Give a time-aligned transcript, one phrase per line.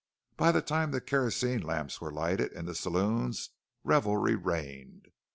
[0.35, 3.51] By the time the kerosene lamps were lighted in the saloons
[3.83, 5.09] revelry reigned.